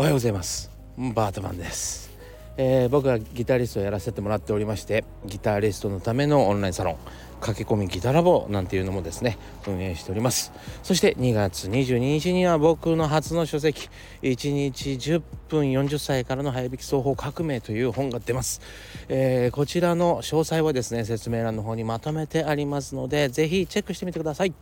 [0.00, 0.70] おはようございます。
[0.96, 2.10] バートマンです、
[2.56, 6.96] えー、僕はギタリストをやらせてもらっておりましてギタリストのためのオンラインサロン
[7.42, 9.36] 駆け込みギタラボなんていうのもですね
[9.66, 10.52] 運営しております。
[10.82, 13.90] そして2月22日には僕の初の書籍
[14.22, 18.62] 1日10分40歳からの早引き双方革命という本が出ます、
[19.10, 24.54] えー、こちらの詳細はですね説明欄の方にまとめてありますのでぜひチェックしてみてください。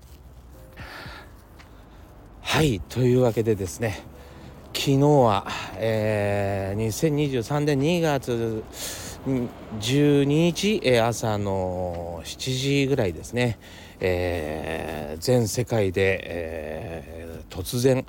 [2.41, 4.03] はいというわけでですね
[4.89, 8.65] 昨日は、えー、2023年2月
[9.79, 13.59] 12日、えー、朝の7時ぐらいですね、
[14.01, 18.07] えー、全世界で、えー、突然、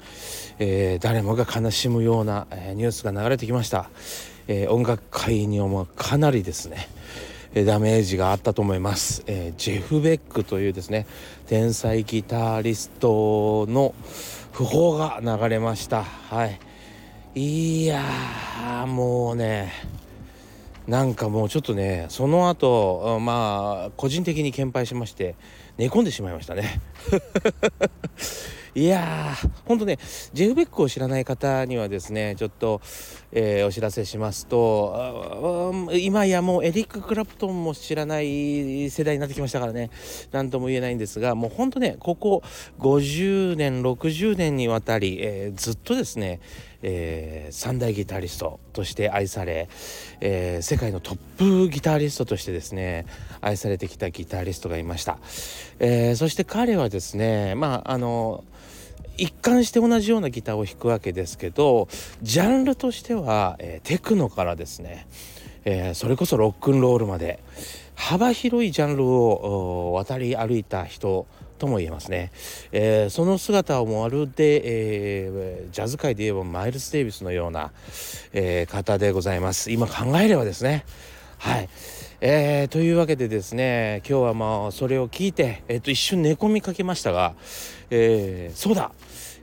[0.59, 3.89] えー、誰もが悲しむような、えー、ニュースが流れてきました、
[4.47, 6.87] えー、音楽界にもかなりですね
[7.65, 11.07] ダメージがあったと思います、えー、ジェフ・ベックというですね
[11.47, 13.93] 天才ギタリストの
[14.53, 16.03] 訃報が流れました。
[16.03, 16.68] はい。
[17.41, 18.03] いや
[18.85, 19.71] もうね
[20.87, 25.37] なんかもうちょっとねその後まあ個人的に献杯しまして
[25.77, 26.81] 寝込んでしまいましたね。
[28.75, 29.97] いやーほんとね
[30.33, 32.81] ジェフ・ベックを知らない方にはですねちょっと、
[33.31, 39.89] えー、お知らせしますと今やもうエリック・クラプトンも知らない世代になってきましたからね。
[40.31, 42.43] 何とも言えないんですがもうほんとねここ
[42.79, 46.41] 50年60年にわたり、えー、ずっとですね
[46.81, 49.69] えー、三大ギタリストとして愛され、
[50.21, 51.17] えー、世界のトッ
[51.65, 53.05] プギタリストとしてですね
[53.41, 55.17] 愛されてきたギタリストがいました、
[55.79, 58.43] えー、そして彼はですねまああの
[59.17, 61.89] 一貫して同じようなギターを弾くわけですけど
[62.21, 65.07] ジャンルとしては、え、テクノからですね、
[65.65, 67.39] え、それこそロックンロールまで
[67.95, 71.27] 幅広いジャンルを渡り歩いた人
[71.59, 72.31] とも言えますね、
[72.71, 74.61] えー、その姿をまるで、
[75.25, 77.71] えー、ジャズ界で言えばマイルス・デイビスのような、
[78.33, 79.71] えー、方でございます。
[79.71, 80.85] 今考えればですね。
[81.37, 81.69] はい、
[82.21, 87.33] えー、というわけでですね今日はまあそれを聞いて、えー、と一瞬寝込みかけましたが、
[87.89, 88.91] えー、そうだ。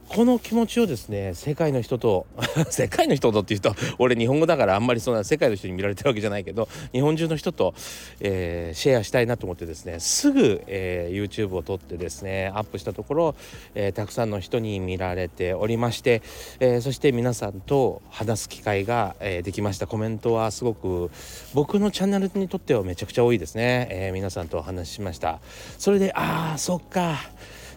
[0.09, 2.27] この気持ちをですね世界の人と
[2.71, 7.75] 世界の人とっていうと俺日本語だからあんまりそんな世界の人に見られてるわけじゃないけど日本中の人と、
[8.21, 13.35] えー、シェアしたいなと思ってですねすぐ、えー、YouTube を撮ってですねアップしたところ、
[13.75, 16.23] えー、たくさんの人に見られておりまして、
[16.61, 19.87] えそして皆さんと話す機会が、えできました。
[19.87, 21.11] コメントはすごく
[21.55, 25.41] 僕のチャンネルにとってはめちゃくちゃ多いですね、え皆さんとお話ししました。
[25.79, 27.19] それでああそっか。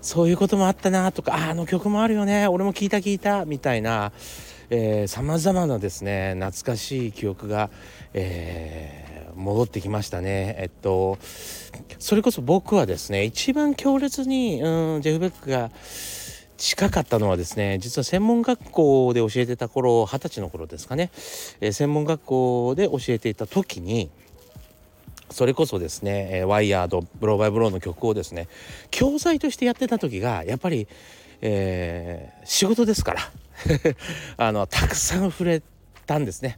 [0.02, 4.12] そういうこともあったなとかあの曲もあるよね俺も聞いた聞いたみたいな
[5.08, 7.70] さまざまなですね懐かしい記憶が、
[8.14, 10.56] えー、戻ってきましたね。
[10.60, 11.18] えっと
[11.98, 15.72] それこそ僕はですね一番強烈に、うん、ジェフ・ベックが
[16.58, 21.10] 近かったのはですね実は専門学校で教えてた頃二十歳の頃ですかね、
[21.62, 24.12] えー、専門学校で教えていた時に
[25.32, 28.48] それこそですね、えー、ワイヤードブローバイブローの曲をですね
[28.92, 30.88] 教材としてやってた時がやっぱり、
[31.42, 33.32] えー、仕事ですから
[34.38, 35.62] あのたくさん触れ
[36.06, 36.58] たんですね。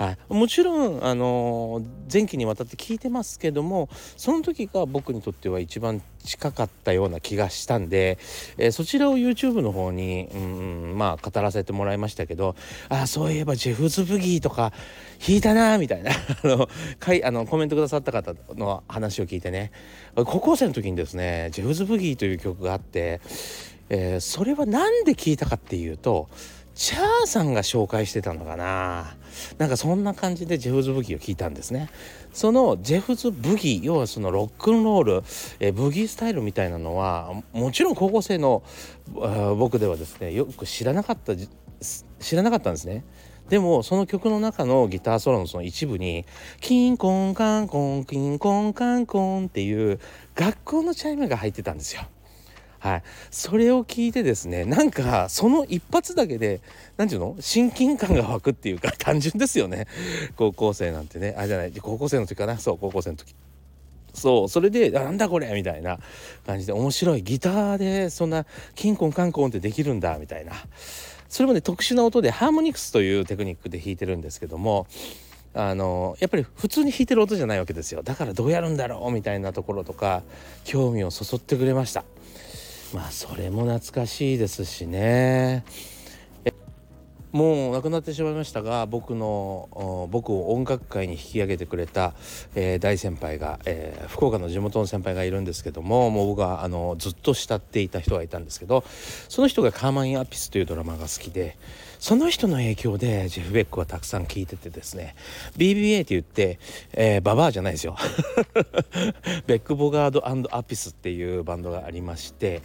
[0.00, 8.16] はい、もちろん、あの前期にわたって聞いてますけどもその時が僕にとっては一番近かったような気がしたんで、
[8.56, 12.56] えー、そちらを YouTube の方に、うん、まあ語らせてもらいましたけど
[12.88, 14.72] あそういえばジェフズ・ブギーとか
[15.26, 16.68] 弾いたなみたいな あの
[16.98, 19.70] かいあのコメントくださった方の話を聞いてね。
[20.14, 23.20] 高校生の時にですねジェフズ・ブギーという曲があって、
[23.90, 26.30] えー、それは何で聞いたかっていうと
[26.74, 29.14] チャーさんが紹介してたのかな。
[29.58, 31.88] なんかそんな感じでジェフズ・ブギーを聞いたんですね
[32.32, 35.22] そのジェフズ・ブギー要はそのロックンロール、
[35.60, 38.62] えブギースタイルみたいなのはもちろん高校生の
[39.58, 41.34] 僕ではですねよく知らなかった
[42.20, 43.04] 知らなかったんですね
[43.50, 46.24] でもその曲の中のギターソロのその一部に
[46.60, 49.98] キンコンカンコンキンコンカンコンっていう
[50.36, 52.02] 学校のチャイムが入ってたんですよ。
[52.80, 56.62] はい、それを聞いてですねなんかその一発だけで
[56.96, 57.36] 何て言うの？
[57.38, 59.86] 親近感が湧くっていうか 単純ですよね。
[60.36, 61.34] 高校生なんてね。
[61.36, 61.72] あじゃない。
[61.72, 62.58] 高校生の時かな？
[62.58, 63.34] そう高校生の時。
[64.14, 65.52] そうそれでなんだこれ？
[65.52, 65.98] みたいな
[66.46, 67.22] 感じで面白い。
[67.22, 70.18] ギターでそんなキンコンカンコンってできるんだ。
[70.18, 70.52] みたいな。
[71.28, 74.88] それもね特殊な音でハーモニクスというテクニックで弾いてるんですけども
[75.54, 78.02] あのやっぱり普通に弾いてる音じゃないわけですよ。
[78.02, 79.12] だからどうやるんだろう？
[79.12, 80.22] みたいなところとか
[80.64, 82.04] 興味をそそってくれました。
[82.92, 85.64] まあそれも懐かしいですしね。
[87.32, 92.12] もう亡くなってしまいましたが僕の僕を音楽界に引き上げてくれた、
[92.54, 98.84] えー、大先輩が、えー、福岡の地元の先輩がいるんですけどももう僕はあのずっと慕っていた人がいたんですけど
[99.28, 101.56] その人が「カーマン・アピス」というドラマが好きで
[102.00, 105.14] その人の影響でジェフ・ベックはたくさん聴いててですね
[105.56, 106.58] BBA って言って、
[106.94, 107.96] えー、ババアじゃないですよ。
[109.46, 110.26] ベック・ボガート&
[110.56, 112.62] アピスっていうバンドがありまして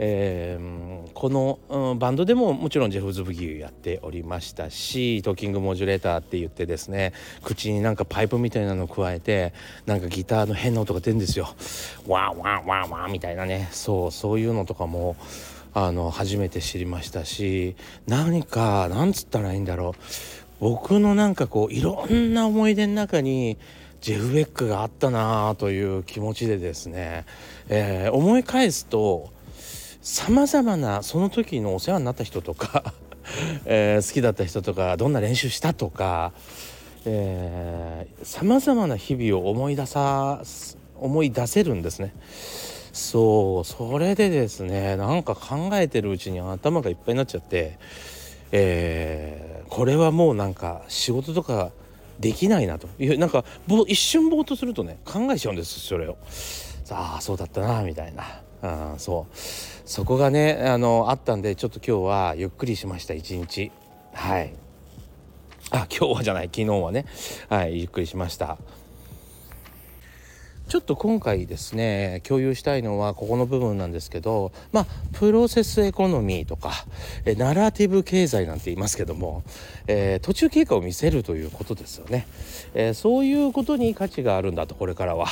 [0.00, 7.12] えー、この、うん、バンドでももちろん Jeff's Boogie やっておりましたしトーキングモジュレーターって言ってですね
[7.42, 9.52] 口になんかパイプみたいなのを咥えて
[9.86, 11.48] なんかギターの変な音が出るんですよ。
[12.06, 15.16] ワンワンワンワンみたいなねそうそういうのとかも
[15.74, 17.74] あの初めて知りましたし
[18.06, 20.02] 何かなんつったらいいんだろう
[20.60, 23.58] 僕のなんかこういろんな思い出の中に
[24.00, 27.26] ジェフ・ベックがあったなという気持ちでですね、
[27.68, 29.30] えー、思い返すと
[30.10, 32.94] さまざまなその時のお世話になった人とか
[33.66, 36.32] えー、好きだった人とかどんな練習したとか
[38.22, 40.42] さまざまな日々を思い出さ
[40.98, 42.14] 思い出せるんですね。
[42.94, 47.78] そうそれでですねなんか考えてるうちに頭がいっぱいになっちゃって、
[48.50, 51.70] えー、これはもうなんか仕事とか
[52.18, 53.44] できないなというなんか
[53.86, 56.16] 一瞬ぼーっとするとね考えちゃうんですそれを。
[56.90, 58.47] ああそうだったなみたいな。
[58.62, 59.36] あそう。
[59.36, 63.70] そこがねあのあったんでちょっと今日はゆっくりしました一日。
[64.12, 64.52] はい。
[65.70, 67.06] あ今日はじゃない昨日はね。
[67.48, 68.58] はいゆっくりしました。
[70.68, 76.72] ちょっと今回ですね共有したいのはここの部分なんですけどまあプロセスエコノミーとか
[77.24, 79.44] えナラティブ経済なんて言いますけども、
[79.86, 82.28] えー、途中経過を見せるということですよね、
[82.74, 85.28] えー、そういうことに価値があるんだとこれからは、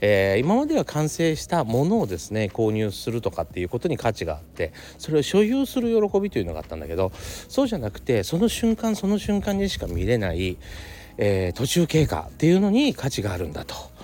[0.00, 10.56] えー、今までは完成したものをですね購入するとかっていうことに価値があってそれを所有する喜びというのがあったんだけどそうじゃなくてその瞬間その瞬間にしか見れない、
[11.16, 13.99] え途中経過っていうのに価値があるんだと。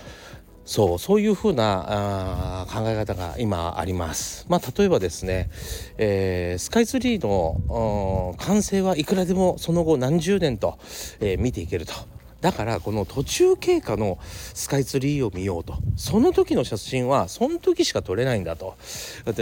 [0.66, 4.44] そうそういうふうなあ考え方が今あります。
[4.48, 5.48] まあ、例えばですね、
[5.96, 10.76] えー、スカイツリーの完成はいくらでもその後何十年と、
[11.20, 11.94] えー、見ていけると。
[12.40, 14.18] だからこの途中経過の
[14.54, 18.76] スカイツリーを見ようとその時の写真はその時しか撮れないんだと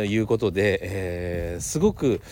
[0.05, 2.23] いうことで、えー、すごく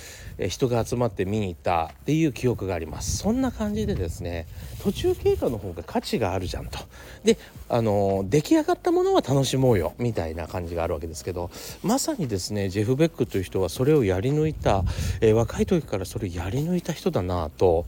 [0.48, 3.18] 人が集まって見に行ったっていう記憶があります。
[3.18, 4.46] そんな感じでですね
[4.82, 6.78] 途中経過の方が価値があるじゃんと。
[7.24, 7.38] で
[7.68, 11.50] あの出来上がったものは楽しもうよみたいな感じがあるわけですけど
[11.82, 14.84] まさにですねジェフ・ベックという人はそれをやり抜いた、
[15.20, 17.86] えー、若い時からそれをやり抜いた人だなと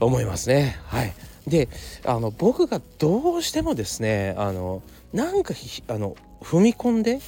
[0.00, 0.78] 思いますね。
[0.86, 1.14] はい。
[1.46, 1.68] で
[2.06, 4.82] あの僕がどうしてもですねあの
[5.12, 5.54] なんか
[5.88, 7.20] あの踏み込んで、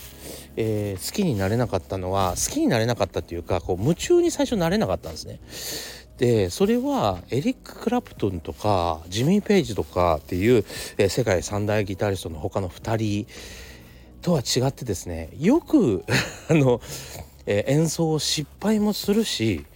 [0.56, 5.40] えー、好きになれなかったのは好きになれなかったっていうかこう夢中に最初なれなかったんですね。
[6.18, 10.64] でそれはエリック・クラプトンとかジミー・ペイジとかっていう、
[10.98, 13.26] えー、世界三大ギタリストの他の2人
[14.22, 16.04] とは違ってですねよく
[16.48, 16.80] あの、
[17.46, 19.66] えー、演奏を失敗もするし、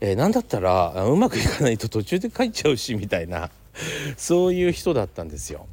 [0.00, 3.50] えー、何だったらうまくいかないと途中で帰っちゃうしみたいな
[4.16, 5.66] そういう人だったんですよ。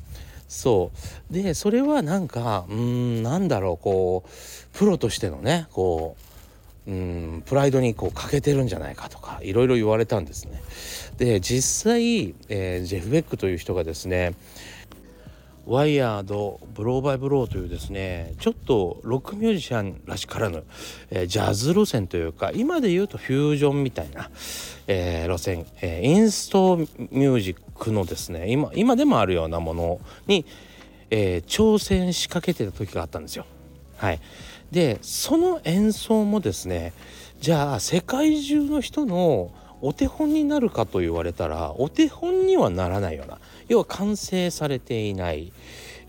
[0.47, 0.91] そ
[1.29, 6.15] うでそれはなんかうんなんだろうこうプロとしてのねこ
[6.87, 10.61] ううんプライドにこう欠けてるんじゃないかとかいろいろ言われたんですね。
[11.17, 14.33] で実際、えー、ジェフ・ベックという人がですね
[15.65, 20.63] ワイヤードブローバイブローというですねちょっとロックミュージシャンらしからぬ、
[21.09, 24.29] えー、ジャズ路線というか今で言うとフュージョンみたいな、
[24.87, 30.45] えー、路線、えー、インストミュージックのですね今今でもあるようなものに、
[31.09, 33.45] え挑戦しかけてた時があったんですよ。
[33.97, 34.19] はい、
[34.71, 36.93] でその演奏もですね
[37.39, 39.51] じゃあ世界中の人の
[39.81, 45.51] お手本になるかと言われたらお手本にはならないような要は完成されていない、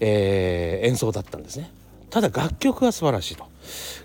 [0.01, 1.71] えー、演奏だったんですね。
[2.11, 3.45] ただ楽曲は素晴らしいと。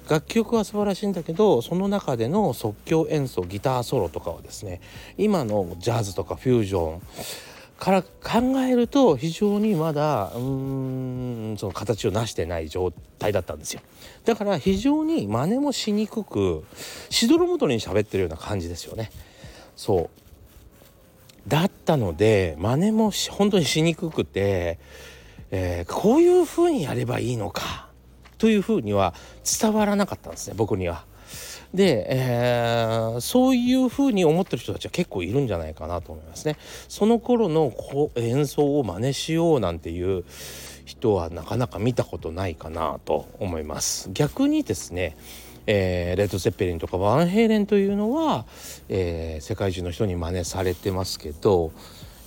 [0.09, 4.81] 楽曲は素晴らしいんだけどその中での即興演奏ギターソロとかはですね
[5.17, 7.01] 今のジャズとかフュージョン
[7.81, 13.81] から考えると非常にまだうーんその形を成してない状態だったんですよ
[14.25, 16.63] だから非常に真似もしにくく
[17.09, 19.11] しどろもどろに喋ってるような感じですよね
[19.75, 20.20] そう
[21.47, 24.79] だったので真似も本当にしにくくて、
[25.49, 27.87] えー、こういう風にやればいいのか
[28.37, 29.13] というふうには
[29.59, 31.05] 伝わらなかったんですね僕には。
[31.73, 36.57] で、えー、そういうふうに思ってる人たちは結構いるんじゃないかなと思いますね。
[36.89, 37.71] その頃の
[38.15, 40.25] 演奏を真似しようなんていう
[40.85, 44.09] 人はなかなか見たことないかなと思います。
[44.11, 45.15] 逆にですね
[45.67, 48.45] えー、レッド・セッペリンとかワンヘイレンというのは、
[48.89, 51.71] えー、世界中の人に真似されてますけど、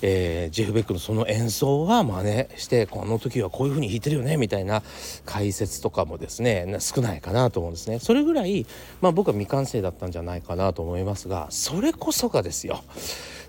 [0.02, 4.82] えー、ジェフ・ベックのその演奏は真似してこの時はこういう風に弾いてるよねみたいな
[5.24, 7.98] 解説とかもですね少ないかなと思うんですね。
[7.98, 8.66] それぐらい、
[9.00, 12.82] まあ、僕は未完成だったんじゃないかなと思いますがそれこそがですよ。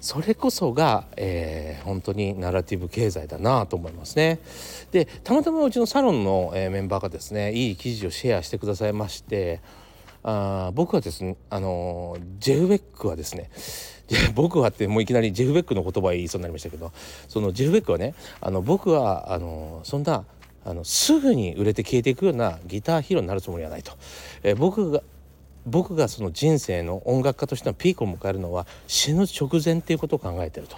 [0.06, 4.38] それこそが、えー、本当にナラティブ経済だなと思いますね。
[4.92, 9.62] でたまたまうちのサロンの、えー、メンバーがですねいい記事をシェアしてくださいまして
[10.22, 13.50] あ僕はですねあのジェフ・ベックはですね
[14.36, 16.92] 僕はってもういきなりジェフ・ベックの言葉言いそうになりましたけど
[17.28, 20.24] そのジェフ・ベックはねあの僕はあのそんな
[20.64, 23.94] あのすぐに売れて消えていくようなギターヒーローになるつもりはないと、
[24.44, 25.02] えー、僕が
[25.66, 30.78] 僕がその人生の音楽家としてのピークを迎えるのは死ぬ直前っていうことを考えてると。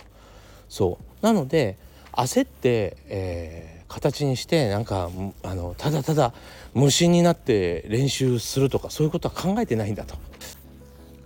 [0.70, 1.25] そう。
[1.25, 1.77] なので
[2.13, 5.10] 焦って、えー、形にしてなんか
[5.44, 6.34] あのただただ
[6.74, 10.15] 無心になって練習するとかそういうことは考えてないんだと。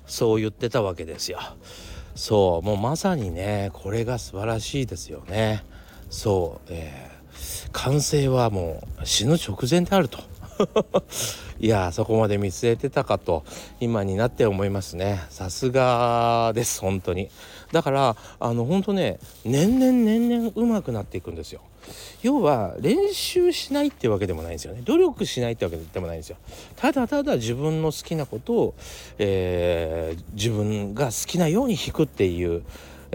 [0.06, 1.40] そう言ってたわけですよ。
[2.16, 2.66] そう。
[2.66, 5.64] もうまさにねこれが素晴らしいですよね。
[6.10, 10.31] そう、えー、完成はもう死ぬ直前であると。
[11.60, 13.44] いやそこまで見据えてたかと
[13.80, 15.22] 今になって思いますね。
[15.30, 17.30] さすがです本当に。
[17.72, 21.62] だからあの本当ね年々年々上手くなっていくんですよ。
[22.22, 24.82] 要は練習しないってわけでもないんですよね。
[24.84, 26.38] 努力しないってわけでもないんですよ。
[26.76, 28.74] ただただ自分の好きなことを、
[29.18, 32.64] えー、自分が好きなように弾くっていう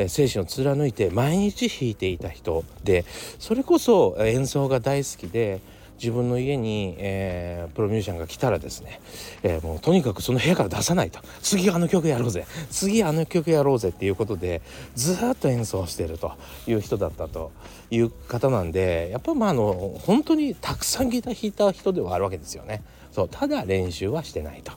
[0.08, 3.04] 精神を貫いて毎日弾いていた人で
[3.38, 5.60] それこそ演奏が大好きで
[5.96, 9.00] 自分の家に、えー、プロミュージシャンが来たらですね、
[9.42, 14.62] えー、もうとにかくその部屋から出さないと次あの曲やろうぜ次あの曲やろうぜっていうことで
[14.94, 16.32] ずっと演奏してると
[16.66, 17.52] いう人だったと
[17.90, 22.82] いう方なんでやっぱまああの本当にたくさんギター弾いた人ではあるわけですよね。
[23.12, 24.72] そうただ練習はしてないと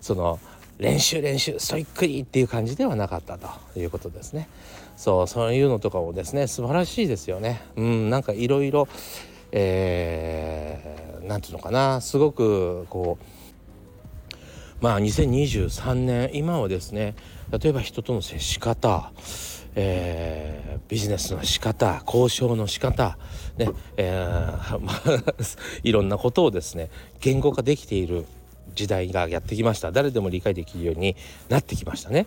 [0.00, 0.40] その
[0.78, 4.48] 練習練習ストイックにっていう感じではなかったということですね。
[4.96, 7.62] そうそういうのとかもですね素晴らしいですよね。
[7.76, 8.88] うんなんかいろいろ
[9.58, 14.34] えー、て言うのかなすごくこう
[14.82, 17.14] まあ2023年今はですね
[17.50, 19.12] 例えば人との接し方
[19.78, 23.18] えー、ビジネスの仕方交渉の仕方
[23.58, 25.02] ねえー、まあ、
[25.84, 26.88] いろんなことをですね
[27.20, 28.24] 言語化できている
[28.74, 29.90] 時代がやってきました。
[29.90, 31.16] 誰でも理解できるように
[31.48, 32.26] なってきましたね、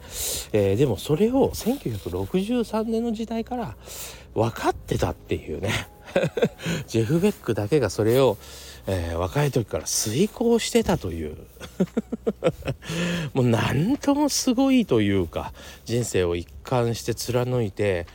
[0.52, 3.76] えー、でもそれを1963年の時代から
[4.34, 5.72] 分かってたっていうね。
[6.88, 8.38] ジェフ・ベックだけがそれを、
[8.88, 11.38] えー、若い時から遂行してたという。
[13.34, 15.54] もう何ともすごいというか
[15.86, 18.08] 人生を一貫して貫いて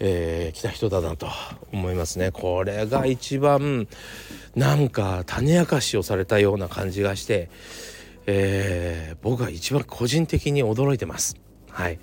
[0.00, 1.28] えー、来た人だなと
[1.72, 2.30] 思いますね。
[2.32, 3.86] これが一番
[4.54, 7.48] なんか種明かしをされたような感じがして、
[8.26, 11.36] えー、僕は一番個人的に驚いてます。
[11.70, 11.98] はい。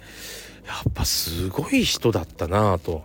[0.66, 3.04] やっぱすごい人だったなと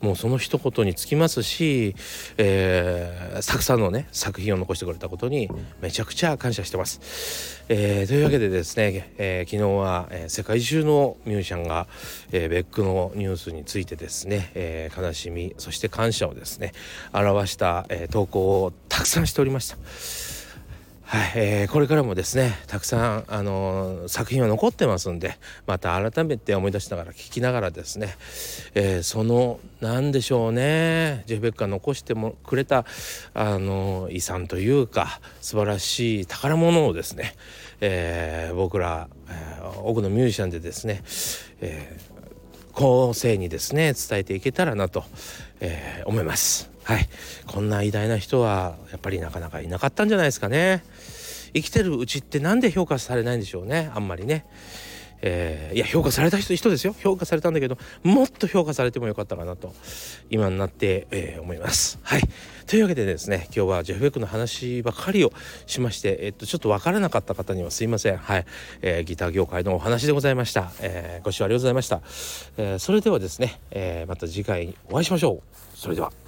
[0.00, 1.94] もうその一言につきますし、
[2.36, 5.48] えー、たくさんのね作品を残してくれたことに
[5.80, 7.58] めちゃくちゃ感謝してます。
[7.70, 11.86] えー、というわけでですね、えー、昨日は、えー、世界中のミュージシャンが、
[12.32, 16.72] えー、ベックのニュースについてですね、えー、悲しみそして感謝をですね
[17.12, 20.27] 表した、えー、投稿をたくさんしておりました。
[21.10, 28.14] はい、えー、これからもですねたくさん、あのー、作品は残ってますんでまた改めて思い出しながら聞きながらですね、
[28.74, 32.84] えー、その何でしょうねジェフ・ベックが残してもくれた、
[33.32, 37.36] あの遺産というか素晴らしい宝物をですね、
[37.80, 41.02] え僕ら、え多くのミュージシャンでですね、
[41.62, 41.96] え
[42.72, 45.04] 後世にですね伝えていけたらなと、
[45.60, 46.77] え思います。
[46.88, 47.06] はい。
[47.46, 50.82] こんな偉大な人はやっぱりなかなかいなかったんじゃないですかね。
[51.52, 53.90] 生きてるうちって何で評価されないんでしょうね。
[53.94, 54.46] あんまりね。
[55.20, 56.94] えー、いや評価された人人ですよ。
[56.98, 59.74] 評価されたんだけどもっと評価されてもよかったかなと
[60.30, 61.98] 今になって、えー、思います。
[62.04, 62.22] はい。
[62.66, 65.32] というわけでですね今日はジェフ・ベックの話ばかりを
[65.66, 68.16] しまして、えっと、ちょっと分からなかった方にはすいません。
[68.16, 68.46] はい、
[68.80, 72.00] えー、ギター業界のお話でございました、えご視聴ありがとうございました、
[72.56, 75.42] えそれではですね、えまた次回お会いしましょう。
[75.76, 76.27] それでは。